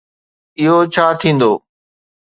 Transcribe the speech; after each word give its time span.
اهو 0.61 0.77
ڇا 0.93 1.05
ٿيندو؟ 1.19 1.51